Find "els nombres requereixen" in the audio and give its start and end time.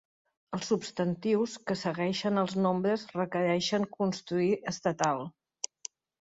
2.45-3.87